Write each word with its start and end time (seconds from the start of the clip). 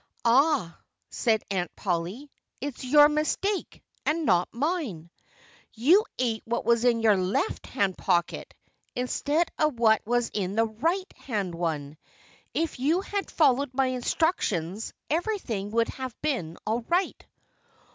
"Ah!" 0.25 0.79
said 1.11 1.43
Aunt 1.51 1.69
Polly. 1.75 2.31
"It's 2.59 2.83
your 2.83 3.07
mistake 3.07 3.83
and 4.03 4.25
not 4.25 4.49
mine. 4.51 5.11
You 5.73 6.03
ate 6.17 6.41
what 6.45 6.65
was 6.65 6.85
in 6.85 7.01
your 7.03 7.15
left 7.17 7.67
hand 7.67 7.99
pocket, 7.99 8.55
instead 8.95 9.51
of 9.59 9.77
what 9.79 10.01
was 10.03 10.29
in 10.33 10.55
the 10.55 10.65
right 10.65 11.13
hand 11.17 11.53
one. 11.53 11.97
If 12.55 12.79
you 12.79 13.01
had 13.01 13.29
followed 13.29 13.75
my 13.75 13.85
instructions 13.93 14.91
everything 15.11 15.69
would 15.69 15.89
have 15.89 16.19
been 16.23 16.57
all 16.65 16.81
right." 16.89 17.23